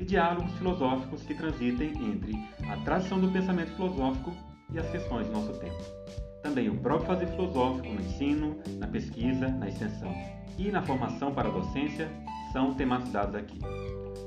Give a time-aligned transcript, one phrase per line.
[0.00, 2.32] e diálogos filosóficos que transitem entre
[2.68, 4.34] a tradição do pensamento filosófico
[4.72, 5.76] e as questões do nosso tempo.
[6.42, 10.12] Também o próprio fazer filosófico no ensino, na pesquisa, na extensão
[10.58, 12.08] e na formação para a docência
[12.52, 13.58] são tematizados aqui.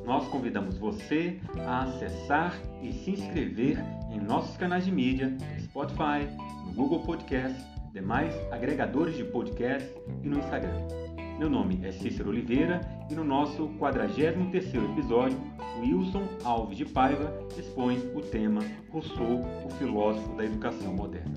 [0.06, 3.78] Nós convidamos você a acessar e se inscrever
[4.12, 6.28] em nossos canais de mídia, no Spotify,
[6.66, 7.60] no Google Podcast,
[7.94, 9.90] demais agregadores de podcast
[10.22, 11.03] e no Instagram.
[11.40, 15.38] Meu nome é Cícero Oliveira e no nosso 43º episódio,
[15.80, 21.34] Wilson Alves de Paiva expõe o tema Rousseau, o filósofo da educação moderna.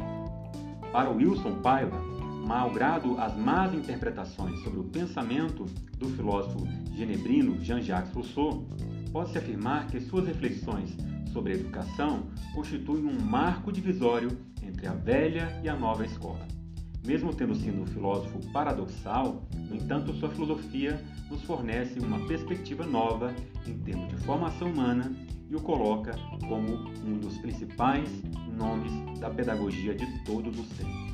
[0.92, 1.98] Para Wilson Paiva,
[2.46, 5.64] malgrado as más interpretações sobre o pensamento
[5.98, 8.68] do filósofo genebrino Jean-Jacques Rousseau,
[9.10, 10.94] pode-se afirmar que suas reflexões
[11.32, 14.28] sobre a educação constituem um marco divisório
[14.62, 16.55] entre a velha e a nova escola.
[17.06, 23.32] Mesmo tendo sido um filósofo paradoxal, no entanto, sua filosofia nos fornece uma perspectiva nova
[23.64, 25.14] em termos de formação humana
[25.48, 26.18] e o coloca
[26.48, 26.72] como
[27.04, 28.10] um dos principais
[28.58, 28.90] nomes
[29.20, 31.06] da pedagogia de todos os tempos.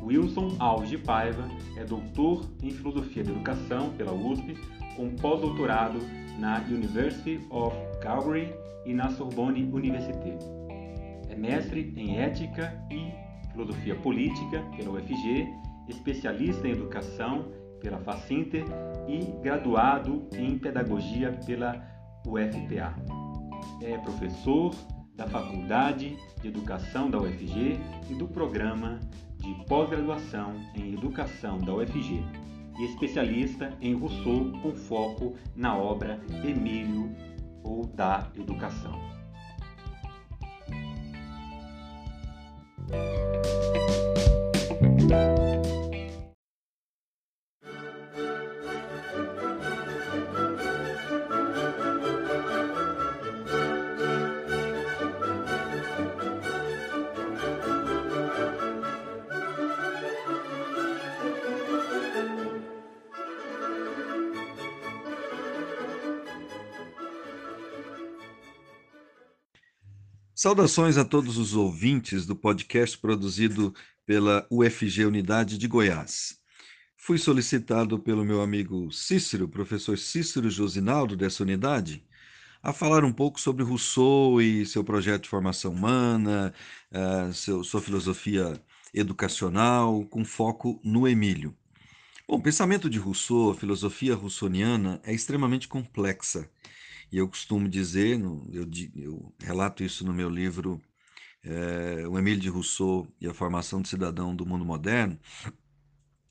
[0.00, 4.56] Wilson Alves de Paiva é doutor em Filosofia da Educação pela USP,
[4.96, 5.98] com pós-doutorado
[6.38, 8.54] na University of Calgary
[8.86, 10.38] e na Sorbonne Université.
[11.28, 15.48] É mestre em Ética e Filosofia Política pela UFG,
[15.88, 17.50] especialista em Educação
[17.80, 18.64] pela Facinter
[19.08, 21.82] e graduado em Pedagogia pela
[22.26, 22.94] UFPA.
[23.82, 24.74] É professor
[25.16, 27.78] da Faculdade de Educação da UFG
[28.08, 29.00] e do Programa
[29.38, 32.22] de Pós-Graduação em Educação da UFG
[32.78, 37.14] e especialista em Rousseau com foco na obra Emílio
[37.62, 39.19] ou da Educação.
[70.42, 73.74] Saudações a todos os ouvintes do podcast produzido
[74.06, 76.38] pela UFG Unidade de Goiás.
[76.96, 82.02] Fui solicitado pelo meu amigo Cícero, professor Cícero Josinaldo dessa unidade,
[82.62, 86.54] a falar um pouco sobre Rousseau e seu projeto de formação humana,
[86.90, 88.58] uh, seu, sua filosofia
[88.94, 91.54] educacional, com foco no Emílio.
[92.26, 96.48] Bom, o pensamento de Rousseau, a filosofia russoniana, é extremamente complexa
[97.12, 98.20] e eu costumo dizer,
[98.52, 100.80] eu, eu relato isso no meu livro
[101.42, 105.18] é, O Emílio de Rousseau e a Formação do Cidadão do Mundo Moderno,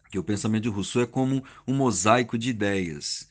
[0.09, 3.29] que o pensamento de Rousseau é como um mosaico de ideias,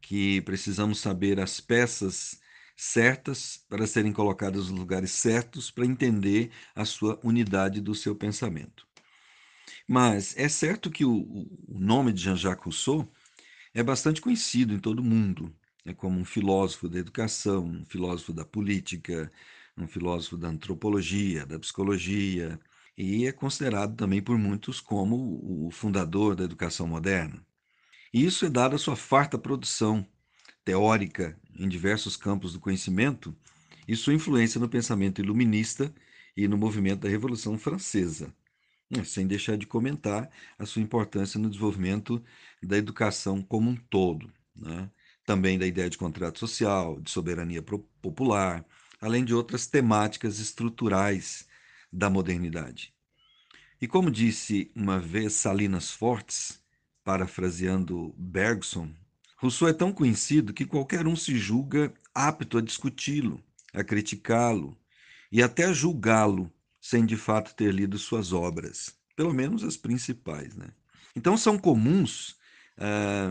[0.00, 2.40] que precisamos saber as peças
[2.76, 8.86] certas para serem colocadas nos lugares certos para entender a sua unidade do seu pensamento.
[9.86, 13.10] Mas é certo que o, o nome de Jean-Jacques Rousseau
[13.74, 15.54] é bastante conhecido em todo o mundo
[15.88, 19.32] é como um filósofo da educação, um filósofo da política,
[19.76, 22.60] um filósofo da antropologia, da psicologia,
[22.96, 27.42] e é considerado também por muitos como o fundador da educação moderna.
[28.12, 30.06] E isso é dado a sua farta produção
[30.62, 33.34] teórica em diversos campos do conhecimento
[33.86, 35.94] e sua influência no pensamento iluminista
[36.36, 38.34] e no movimento da Revolução Francesa,
[38.90, 42.22] né, sem deixar de comentar a sua importância no desenvolvimento
[42.62, 44.30] da educação como um todo.
[44.54, 44.90] Né?
[45.28, 47.62] Também da ideia de contrato social, de soberania
[48.00, 48.64] popular,
[48.98, 51.46] além de outras temáticas estruturais
[51.92, 52.94] da modernidade.
[53.78, 56.62] E como disse uma vez Salinas Fortes,
[57.04, 58.90] parafraseando Bergson,
[59.36, 64.74] Rousseau é tão conhecido que qualquer um se julga apto a discuti-lo, a criticá-lo
[65.30, 66.50] e até a julgá-lo
[66.80, 70.56] sem de fato ter lido suas obras, pelo menos as principais.
[70.56, 70.68] Né?
[71.14, 72.38] Então são comuns
[72.78, 73.30] ah,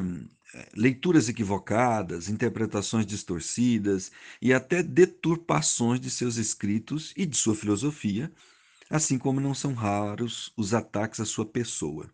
[0.75, 4.11] leituras equivocadas, interpretações distorcidas
[4.41, 8.31] e até deturpações de seus escritos e de sua filosofia,
[8.89, 12.09] assim como não são raros os ataques à sua pessoa.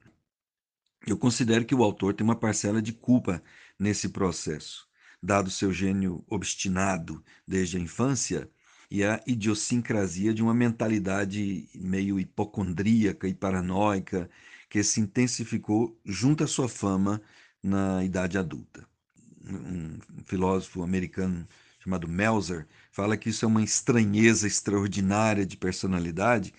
[1.05, 3.43] Eu considero que o autor tem uma parcela de culpa
[3.77, 4.87] nesse processo,
[5.21, 8.49] dado seu gênio obstinado desde a infância
[8.89, 14.29] e a idiosincrasia de uma mentalidade meio hipocondríaca e paranoica
[14.69, 17.21] que se intensificou junto à sua fama
[17.63, 18.85] na idade adulta.
[19.45, 21.47] Um filósofo americano
[21.79, 26.53] chamado Melzer fala que isso é uma estranheza extraordinária de personalidade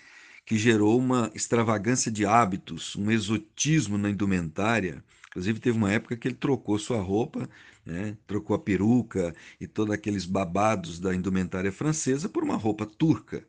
[0.44, 5.02] que gerou uma extravagância de hábitos, um exotismo na indumentária.
[5.28, 7.48] Inclusive, teve uma época que ele trocou sua roupa,
[7.84, 8.16] né?
[8.26, 13.46] trocou a peruca e todos aqueles babados da indumentária francesa por uma roupa turca.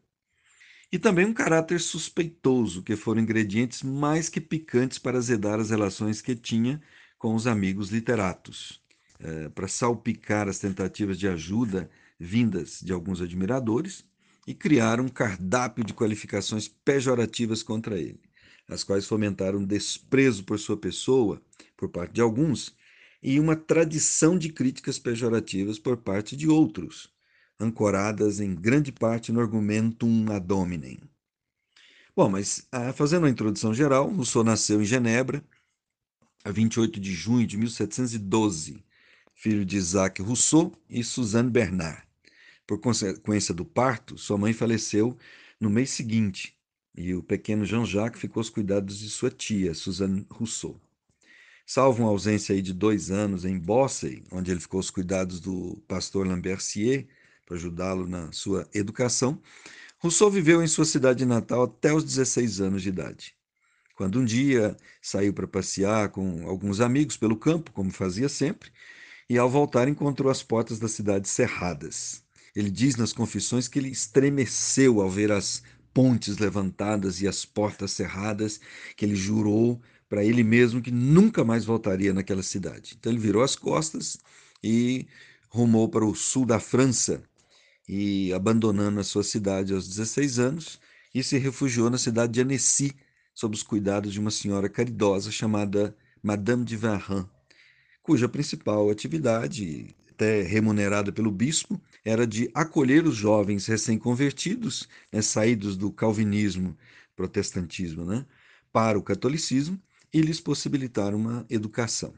[0.92, 6.22] E também um caráter suspeitoso, que foram ingredientes mais que picantes para azedar as relações
[6.22, 6.82] que tinha
[7.26, 8.80] com os amigos literatos,
[9.20, 11.90] é, para salpicar as tentativas de ajuda
[12.20, 14.06] vindas de alguns admiradores
[14.46, 18.20] e criar um cardápio de qualificações pejorativas contra ele,
[18.68, 21.42] as quais fomentaram desprezo por sua pessoa
[21.76, 22.76] por parte de alguns
[23.24, 27.12] e uma tradição de críticas pejorativas por parte de outros,
[27.60, 31.00] ancoradas em grande parte no argumentum ad hominem.
[32.16, 35.44] Bom, mas ah, fazendo a introdução geral, Rousseau nasceu em Genebra,
[36.46, 38.78] a 28 de junho de 1712,
[39.34, 42.04] filho de Isaac Rousseau e Suzanne Bernard.
[42.68, 45.18] Por consequência do parto, sua mãe faleceu
[45.60, 46.56] no mês seguinte
[46.96, 50.80] e o pequeno Jean-Jacques ficou aos cuidados de sua tia, Suzanne Rousseau.
[51.66, 56.28] Salvo uma ausência de dois anos em Bossey, onde ele ficou aos cuidados do pastor
[56.28, 57.08] Lambertier,
[57.44, 59.42] para ajudá-lo na sua educação,
[59.98, 63.36] Rousseau viveu em sua cidade natal até os 16 anos de idade.
[63.96, 68.70] Quando um dia saiu para passear com alguns amigos pelo campo, como fazia sempre,
[69.30, 72.22] e ao voltar encontrou as portas da cidade cerradas.
[72.56, 75.64] Ele diz nas confissões que ele estremeceu ao ver as
[75.94, 78.60] pontes levantadas e as portas cerradas,
[78.98, 82.96] que ele jurou para ele mesmo que nunca mais voltaria naquela cidade.
[83.00, 84.18] Então ele virou as costas
[84.62, 85.08] e
[85.50, 87.24] rumou para o sul da França
[87.88, 90.80] e abandonando a sua cidade aos 16 anos
[91.14, 92.94] e se refugiou na cidade de Annecy
[93.36, 97.30] sob os cuidados de uma senhora caridosa chamada Madame de Varran,
[98.02, 105.76] cuja principal atividade até remunerada pelo bispo, era de acolher os jovens recém-convertidos, né, saídos
[105.76, 106.78] do calvinismo,
[107.16, 108.26] protestantismo, né,
[108.72, 109.78] para o catolicismo
[110.14, 112.14] e lhes possibilitar uma educação.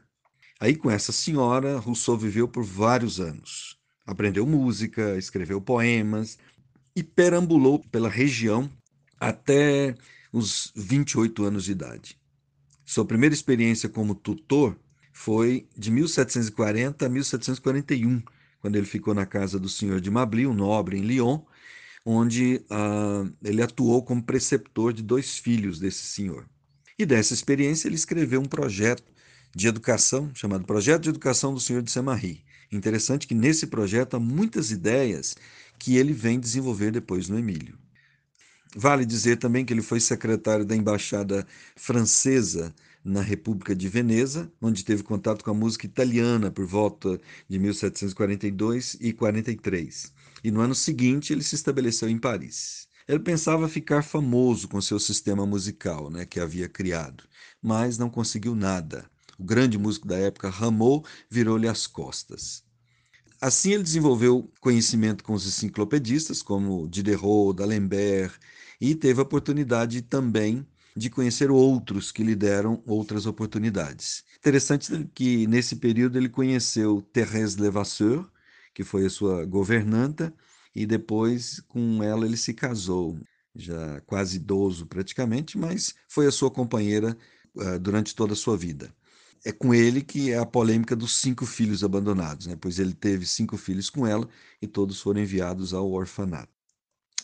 [0.60, 3.76] Aí, com essa senhora, Rousseau viveu por vários anos.
[4.06, 6.38] Aprendeu música, escreveu poemas
[6.94, 8.70] e perambulou pela região
[9.20, 9.94] até
[10.32, 12.18] os 28 anos de idade.
[12.84, 14.78] Sua primeira experiência como tutor
[15.12, 18.22] foi de 1740 a 1741,
[18.60, 21.40] quando ele ficou na casa do senhor de Mably, um nobre em Lyon,
[22.04, 26.48] onde uh, ele atuou como preceptor de dois filhos desse senhor.
[26.98, 29.12] E dessa experiência ele escreveu um projeto
[29.54, 32.44] de educação chamado Projeto de Educação do Senhor de Saint-Marie.
[32.70, 35.36] Interessante que nesse projeto há muitas ideias
[35.78, 37.78] que ele vem desenvolver depois no Emílio.
[38.76, 44.84] Vale dizer também que ele foi secretário da Embaixada Francesa na República de Veneza, onde
[44.84, 50.12] teve contato com a música italiana por volta de 1742 e 43.
[50.44, 52.86] E no ano seguinte ele se estabeleceu em Paris.
[53.08, 57.24] Ele pensava ficar famoso com seu sistema musical, né, que havia criado,
[57.62, 59.10] mas não conseguiu nada.
[59.38, 62.67] O grande músico da época, Rameau, virou-lhe as costas.
[63.40, 68.36] Assim, ele desenvolveu conhecimento com os enciclopedistas, como Diderot, D'Alembert,
[68.80, 70.66] e teve a oportunidade também
[70.96, 74.24] de conhecer outros que lhe deram outras oportunidades.
[74.38, 78.28] Interessante que nesse período ele conheceu Thérèse Levasseur,
[78.74, 80.34] que foi a sua governanta,
[80.74, 83.18] e depois com ela ele se casou,
[83.54, 87.16] já quase idoso praticamente, mas foi a sua companheira
[87.54, 88.92] uh, durante toda a sua vida.
[89.44, 92.56] É com ele que é a polêmica dos cinco filhos abandonados, né?
[92.60, 94.28] pois ele teve cinco filhos com ela
[94.60, 96.52] e todos foram enviados ao orfanato.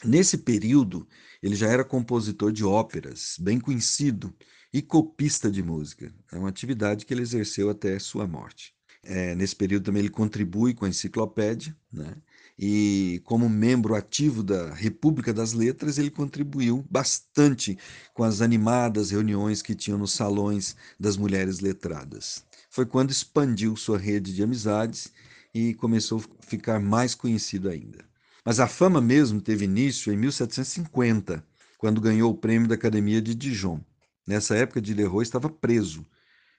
[0.04, 1.08] Nesse período,
[1.42, 4.34] ele já era compositor de óperas, bem conhecido,
[4.74, 6.12] e copista de música.
[6.32, 8.74] É uma atividade que ele exerceu até sua morte.
[9.04, 12.16] É, nesse período também ele contribui com a enciclopédia, né?
[12.58, 17.76] E como membro ativo da República das Letras, ele contribuiu bastante
[18.12, 22.44] com as animadas reuniões que tinham nos salões das mulheres letradas.
[22.70, 25.12] Foi quando expandiu sua rede de amizades
[25.52, 28.04] e começou a ficar mais conhecido ainda.
[28.44, 31.44] Mas a fama mesmo teve início em 1750,
[31.78, 33.80] quando ganhou o prêmio da Academia de Dijon.
[34.26, 36.04] Nessa época, Diderot estava preso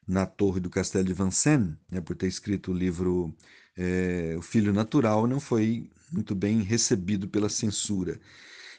[0.07, 3.33] na torre do castelo de Vincennes, né, por ter escrito o livro
[3.77, 8.19] é, O Filho Natural, não foi muito bem recebido pela censura.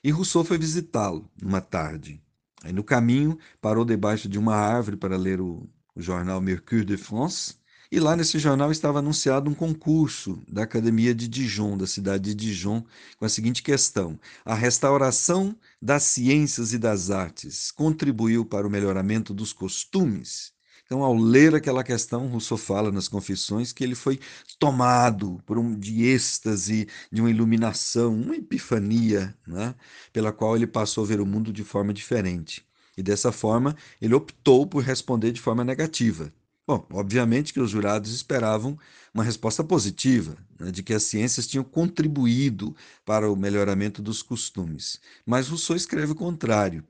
[0.03, 2.23] E Rousseau foi visitá-lo numa tarde.
[2.63, 6.97] Aí, no caminho, parou debaixo de uma árvore para ler o, o jornal Mercure de
[6.97, 7.55] France,
[7.91, 12.35] e lá nesse jornal estava anunciado um concurso da Academia de Dijon, da cidade de
[12.35, 12.85] Dijon,
[13.17, 19.33] com a seguinte questão: A restauração das ciências e das artes contribuiu para o melhoramento
[19.33, 20.56] dos costumes?
[20.87, 24.21] Então, ao ler aquela questão, Rousseau fala nas Confissões que ele foi
[24.57, 29.75] tomado por um de êxtase, de uma iluminação, uma epifania, né?
[30.13, 32.65] pela qual ele passou a ver o mundo de forma diferente.
[32.97, 36.33] E dessa forma, ele optou por responder de forma negativa.
[36.65, 38.79] Bom, obviamente que os jurados esperavam
[39.13, 42.75] uma resposta positiva, né, de que as ciências tinham contribuído
[43.05, 45.01] para o melhoramento dos costumes.
[45.25, 46.85] Mas Rousseau escreve o contrário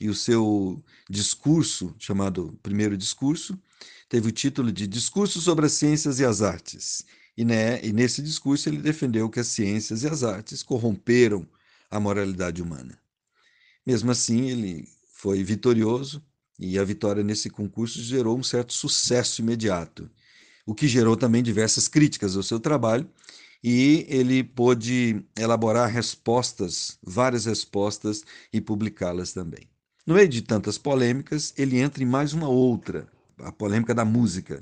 [0.00, 3.58] e o seu discurso, chamado Primeiro Discurso,
[4.08, 7.04] teve o título de Discurso sobre as Ciências e as Artes.
[7.36, 11.46] E, né, e nesse discurso ele defendeu que as ciências e as artes corromperam
[11.90, 12.98] a moralidade humana.
[13.86, 16.22] Mesmo assim, ele foi vitorioso
[16.58, 20.10] e a vitória nesse concurso gerou um certo sucesso imediato,
[20.66, 23.08] o que gerou também diversas críticas ao seu trabalho
[23.62, 29.68] e ele pôde elaborar respostas, várias respostas e publicá-las também.
[30.10, 33.06] No meio de tantas polêmicas, ele entra em mais uma outra,
[33.38, 34.60] a polêmica da música.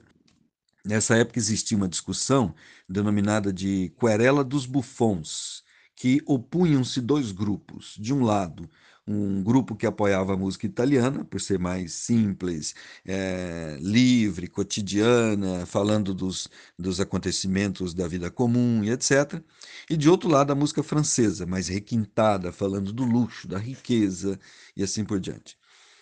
[0.84, 2.54] Nessa época existia uma discussão
[2.86, 5.64] denominada de querela dos bufons,
[5.96, 7.96] que opunham-se dois grupos.
[7.98, 8.68] De um lado,
[9.08, 12.74] um grupo que apoiava a música italiana, por ser mais simples,
[13.06, 16.48] é, livre, cotidiana, falando dos,
[16.78, 19.42] dos acontecimentos da vida comum e etc.
[19.88, 24.38] E de outro lado, a música francesa, mais requintada, falando do luxo, da riqueza
[24.76, 25.56] e assim por diante.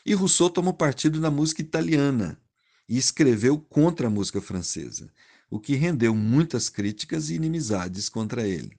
[0.04, 2.36] E Rousseau tomou partido na música italiana
[2.88, 5.08] e escreveu contra a música francesa,
[5.48, 8.76] o que rendeu muitas críticas e inimizades contra ele.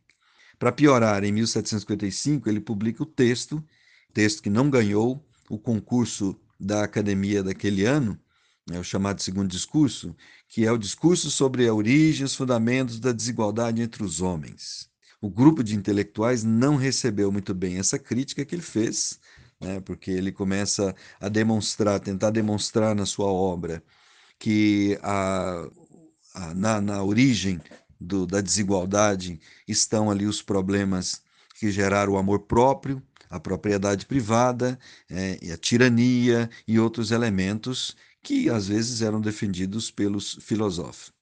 [0.60, 3.64] Para piorar, em 1755, ele publica o texto
[4.14, 8.20] texto que não ganhou o concurso da academia daquele ano,
[8.68, 10.16] né, o chamado segundo discurso,
[10.48, 14.90] que é o discurso sobre a origem e os fundamentos da desigualdade entre os homens.
[15.22, 19.20] O grupo de intelectuais não recebeu muito bem essa crítica que ele fez,
[19.60, 23.84] né, porque ele começa a demonstrar, tentar demonstrar na sua obra
[24.38, 25.68] que a,
[26.36, 27.60] a na, na origem
[28.00, 31.22] do, da desigualdade estão ali os problemas
[31.60, 34.80] que geraram o amor próprio, a propriedade privada,
[35.10, 41.14] é, a tirania e outros elementos que às vezes eram defendidos pelos filósofos.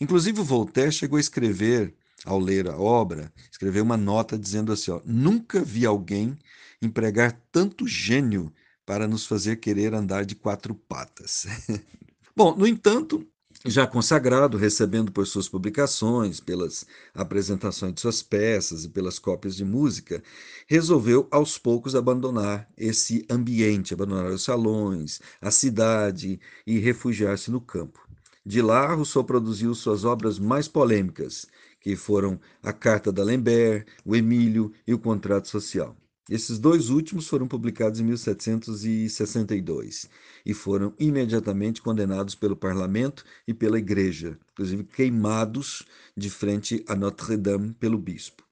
[0.00, 5.00] Inclusive, Voltaire chegou a escrever, ao ler a obra, escreveu uma nota dizendo assim: ó,
[5.04, 6.36] nunca vi alguém
[6.82, 8.52] empregar tanto gênio
[8.84, 11.46] para nos fazer querer andar de quatro patas.
[12.36, 13.26] Bom, no entanto,
[13.64, 19.64] já consagrado, recebendo por suas publicações, pelas apresentações de suas peças e pelas cópias de
[19.64, 20.22] música,
[20.66, 28.06] resolveu aos poucos abandonar esse ambiente, abandonar os salões, a cidade e refugiar-se no campo.
[28.44, 31.46] De lá, Rousseau produziu suas obras mais polêmicas,
[31.80, 35.96] que foram a Carta d'Alembert, o Emílio e o Contrato Social.
[36.30, 40.08] Esses dois últimos foram publicados em 1762
[40.46, 45.82] e foram imediatamente condenados pelo parlamento e pela igreja, inclusive queimados
[46.16, 48.42] de frente a Notre-Dame pelo bispo.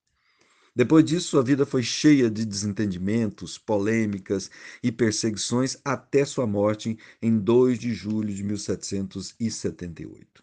[0.77, 4.51] Depois disso, sua vida foi cheia de desentendimentos, polêmicas
[4.83, 10.43] e perseguições até sua morte em 2 de julho de 1778.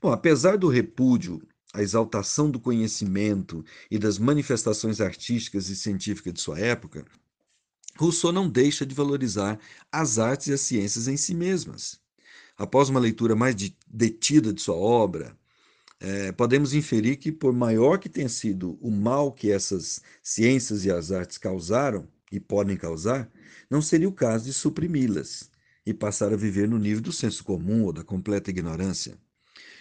[0.00, 6.40] Bom, apesar do repúdio a exaltação do conhecimento e das manifestações artísticas e científicas de
[6.40, 7.04] sua época,
[7.96, 9.58] Rousseau não deixa de valorizar
[9.92, 12.00] as artes e as ciências em si mesmas.
[12.56, 13.54] Após uma leitura mais
[13.86, 15.36] detida de sua obra,
[16.00, 20.90] é, podemos inferir que, por maior que tenha sido o mal que essas ciências e
[20.90, 23.30] as artes causaram e podem causar,
[23.68, 25.50] não seria o caso de suprimi-las
[25.84, 29.18] e passar a viver no nível do senso comum ou da completa ignorância.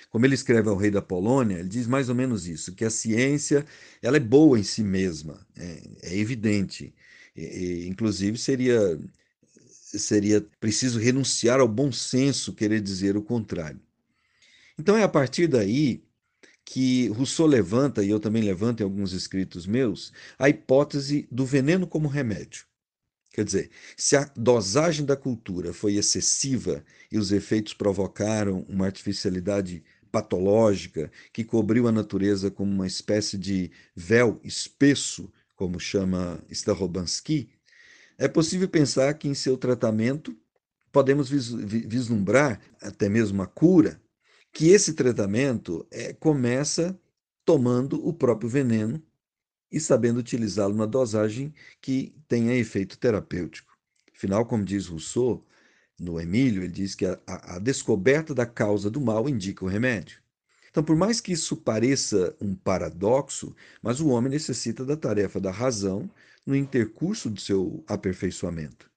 [0.09, 2.89] Como ele escreve ao rei da Polônia, ele diz mais ou menos isso, que a
[2.89, 3.65] ciência
[4.01, 6.93] ela é boa em si mesma, é, é evidente.
[7.35, 8.99] E, e, inclusive seria
[9.97, 13.81] seria preciso renunciar ao bom senso, querer dizer o contrário.
[14.77, 16.03] Então é a partir daí
[16.63, 21.87] que Rousseau levanta, e eu também levanto em alguns escritos meus, a hipótese do veneno
[21.87, 22.65] como remédio.
[23.31, 29.83] Quer dizer, se a dosagem da cultura foi excessiva e os efeitos provocaram uma artificialidade
[30.11, 37.49] patológica que cobriu a natureza como uma espécie de véu espesso, como chama Starobansky,
[38.17, 40.35] É possível pensar que em seu tratamento
[40.91, 44.01] podemos vislumbrar até mesmo a cura,
[44.51, 46.99] que esse tratamento é, começa
[47.45, 49.01] tomando o próprio veneno
[49.71, 53.77] e sabendo utilizá-lo na dosagem que tenha efeito terapêutico.
[54.15, 55.45] Afinal, como diz Rousseau,
[55.99, 60.19] no Emílio, ele diz que a, a descoberta da causa do mal indica o remédio.
[60.69, 65.51] Então, por mais que isso pareça um paradoxo, mas o homem necessita da tarefa da
[65.51, 66.09] razão
[66.45, 68.89] no intercurso do seu aperfeiçoamento,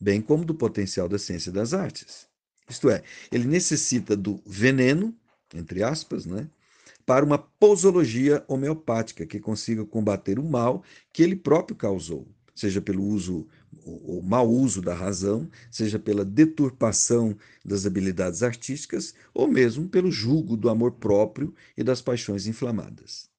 [0.00, 2.28] bem como do potencial da ciência das artes.
[2.68, 5.14] Isto é, ele necessita do veneno,
[5.54, 6.48] entre aspas, né,
[7.04, 13.04] para uma posologia homeopática que consiga combater o mal que ele próprio causou, seja pelo
[13.04, 13.46] uso
[13.86, 20.56] o mau uso da razão, seja pela deturpação das habilidades artísticas, ou mesmo pelo julgo
[20.56, 23.30] do amor próprio e das paixões inflamadas.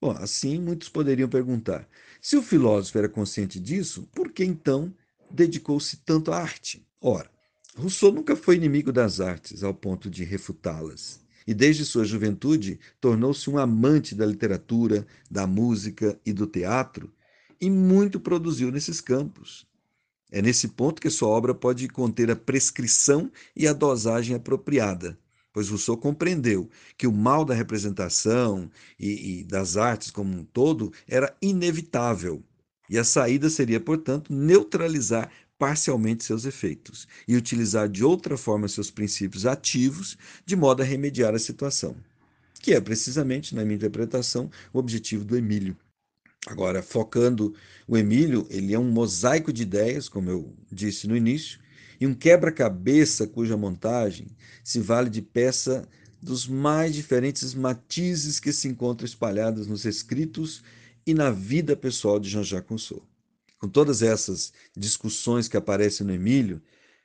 [0.00, 1.88] Bom, assim muitos poderiam perguntar:
[2.20, 4.92] se o filósofo era consciente disso, por que então
[5.30, 6.84] dedicou-se tanto à arte?
[7.00, 7.30] Ora,
[7.76, 11.22] Rousseau nunca foi inimigo das artes ao ponto de refutá-las.
[11.46, 17.12] E desde sua juventude tornou-se um amante da literatura, da música e do teatro,
[17.60, 19.66] e muito produziu nesses campos.
[20.34, 25.18] É nesse ponto que sua obra pode conter a prescrição e a dosagem apropriada,
[25.52, 30.90] pois Rousseau compreendeu que o mal da representação e, e das artes como um todo
[31.06, 32.42] era inevitável,
[32.88, 38.90] e a saída seria, portanto, neutralizar parcialmente seus efeitos e utilizar de outra forma seus
[38.90, 41.94] princípios ativos de modo a remediar a situação,
[42.54, 45.76] que é precisamente, na minha interpretação, o objetivo do Emílio.
[46.46, 47.54] Agora, focando
[47.86, 51.60] o Emílio, ele é um mosaico de ideias, como eu disse no início,
[52.00, 54.26] e um quebra-cabeça cuja montagem
[54.64, 55.88] se vale de peça
[56.20, 60.62] dos mais diferentes matizes que se encontram espalhados nos escritos
[61.06, 63.02] e na vida pessoal de Jean-Jacques Rousseau.
[63.58, 66.60] Com todas essas discussões que aparecem no Emílio,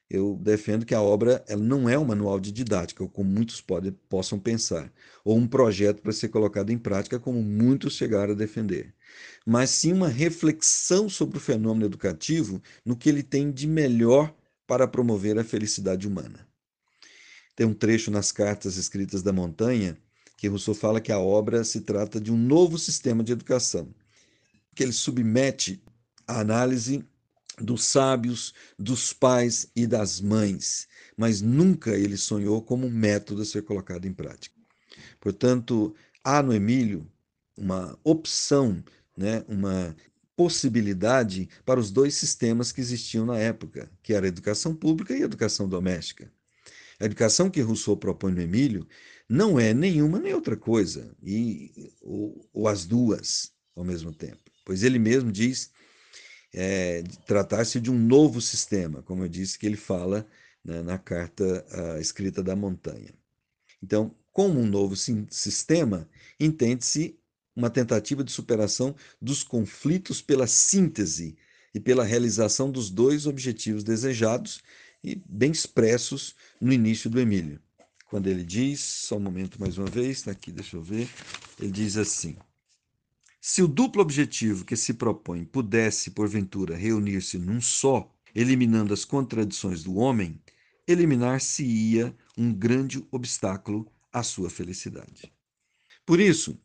[0.09, 3.91] eu defendo que a obra ela não é um manual de didática, como muitos podem,
[4.07, 4.91] possam pensar,
[5.23, 8.93] ou um projeto para ser colocado em prática, como muitos chegaram a defender,
[9.45, 14.33] mas sim uma reflexão sobre o fenômeno educativo no que ele tem de melhor
[14.65, 16.47] para promover a felicidade humana.
[17.55, 19.97] Tem um trecho nas cartas escritas da montanha
[20.37, 23.89] que Rousseau fala que a obra se trata de um novo sistema de educação,
[24.75, 25.81] que ele submete
[26.27, 27.03] a análise
[27.59, 33.45] dos sábios, dos pais e das mães, mas nunca ele sonhou como um método a
[33.45, 34.55] ser colocado em prática.
[35.19, 37.09] Portanto, há no Emílio
[37.57, 38.83] uma opção,
[39.17, 39.95] né, uma
[40.35, 45.23] possibilidade para os dois sistemas que existiam na época, que era a educação pública e
[45.23, 46.31] a educação doméstica.
[46.99, 48.87] A educação que Rousseau propõe no Emílio
[49.27, 54.83] não é nenhuma nem outra coisa, e, ou, ou as duas ao mesmo tempo, pois
[54.83, 55.71] ele mesmo diz
[56.53, 60.27] é, tratar-se de um novo sistema, como eu disse que ele fala
[60.63, 63.13] né, na carta uh, escrita da montanha.
[63.81, 66.07] Então, como um novo sistema,
[66.39, 67.17] entende-se
[67.55, 71.35] uma tentativa de superação dos conflitos pela síntese
[71.73, 74.61] e pela realização dos dois objetivos desejados
[75.03, 77.59] e bem expressos no início do Emílio.
[78.09, 81.09] Quando ele diz, só um momento mais uma vez, está aqui, deixa eu ver,
[81.59, 82.37] ele diz assim:
[83.49, 89.85] se o duplo objetivo que se propõe pudesse, porventura, reunir-se num só, eliminando as contradições
[89.85, 90.37] do homem,
[90.85, 95.31] eliminar-se-ia um grande obstáculo à sua felicidade.
[96.05, 96.59] Por isso,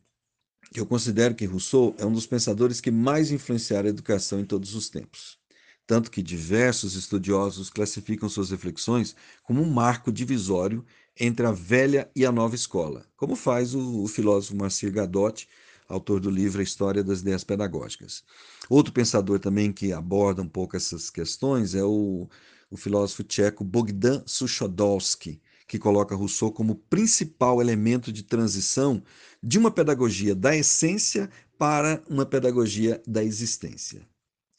[0.75, 4.75] eu considero que Rousseau é um dos pensadores que mais influenciaram a educação em todos
[4.75, 5.39] os tempos.
[5.87, 10.85] Tanto que diversos estudiosos classificam suas reflexões como um marco divisório
[11.17, 15.47] entre a velha e a nova escola, como faz o, o filósofo Marcir Gadotti
[15.87, 18.23] autor do livro A História das Ideias Pedagógicas.
[18.69, 22.27] Outro pensador também que aborda um pouco essas questões é o,
[22.69, 29.03] o filósofo tcheco Bogdan Suchodolski, que coloca Rousseau como principal elemento de transição
[29.41, 34.07] de uma pedagogia da essência para uma pedagogia da existência.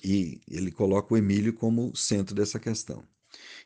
[0.03, 3.03] E ele coloca o Emílio como centro dessa questão.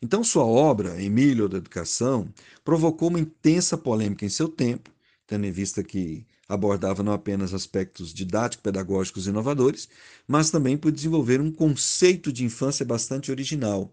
[0.01, 2.33] Então, sua obra, Emílio da Educação,
[2.65, 4.91] provocou uma intensa polêmica em seu tempo,
[5.27, 9.89] tendo em vista que abordava não apenas aspectos didático-pedagógicos inovadores,
[10.27, 13.93] mas também por desenvolver um conceito de infância bastante original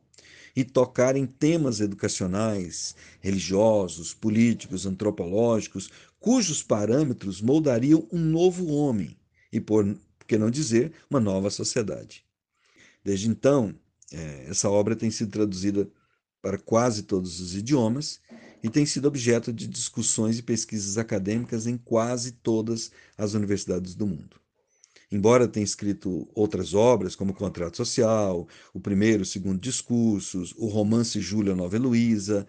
[0.55, 9.17] e tocar em temas educacionais, religiosos, políticos, antropológicos, cujos parâmetros moldariam um novo homem
[9.51, 9.85] e, por
[10.25, 12.25] que não dizer, uma nova sociedade.
[13.03, 13.75] Desde então,
[14.11, 15.89] é, essa obra tem sido traduzida
[16.41, 18.21] para quase todos os idiomas
[18.63, 24.07] e tem sido objeto de discussões e pesquisas acadêmicas em quase todas as universidades do
[24.07, 24.39] mundo.
[25.11, 31.21] embora tenha escrito outras obras, como Contrato Social, o Primeiro e Segundo Discursos, o romance
[31.21, 32.45] Júlia Nova Heloísa,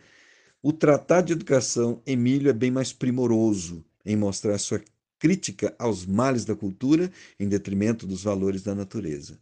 [0.62, 4.83] o Tratado de Educação Emílio é bem mais primoroso em mostrar sua
[5.19, 9.38] crítica aos males da cultura em detrimento dos valores da natureza.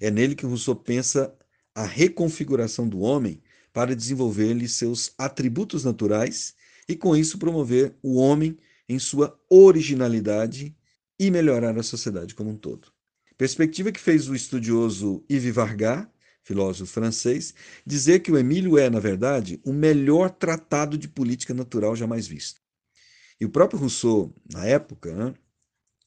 [0.00, 1.34] É nele que Rousseau pensa
[1.74, 3.40] a reconfiguração do homem
[3.72, 6.54] para desenvolver-lhe seus atributos naturais
[6.88, 8.58] e, com isso, promover o homem
[8.88, 10.76] em sua originalidade
[11.18, 12.88] e melhorar a sociedade como um todo.
[13.38, 16.06] Perspectiva que fez o estudioso Yves Vargas,
[16.42, 17.54] filósofo francês,
[17.86, 22.60] dizer que o Emílio é, na verdade, o melhor tratado de política natural jamais visto.
[23.40, 25.34] E o próprio Rousseau, na época, né,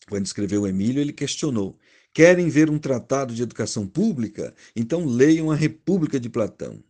[0.07, 1.77] quando escreveu o Emílio, ele questionou:
[2.13, 4.53] querem ver um tratado de educação pública?
[4.75, 6.83] Então leiam a República de Platão.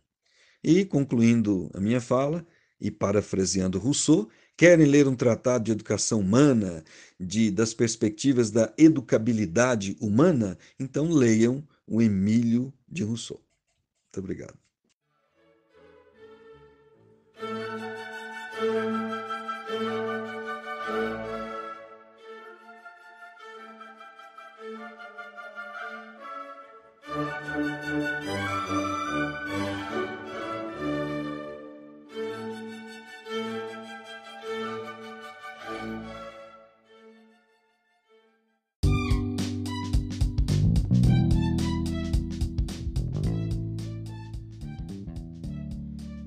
[0.62, 2.46] E, concluindo a minha fala,
[2.80, 6.82] e parafraseando Rousseau, Querem ler um tratado de educação humana,
[7.20, 10.56] de, das perspectivas da educabilidade humana?
[10.80, 13.38] Então leiam o Emílio de Rousseau.
[13.38, 14.65] Muito obrigado.